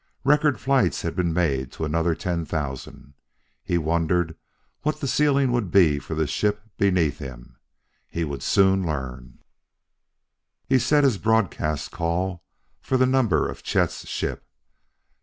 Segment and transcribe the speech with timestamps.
[0.23, 3.13] Record flights had been made to another ten thousand....
[3.63, 4.35] He wondered
[4.81, 7.59] what the ceiling would be for the ship beneath him.
[8.09, 9.43] He would soon learn....
[10.65, 12.43] He set his broadcast call
[12.81, 14.43] for the number of Chet's ship.